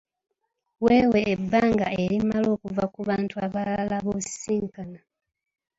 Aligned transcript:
Weewe 0.83 1.19
ebbanga 1.33 1.87
erimala 2.03 2.47
okuva 2.55 2.83
ku 2.93 2.99
bantu 3.09 3.35
abalala 3.45 3.97
b’osisinkana. 4.05 4.99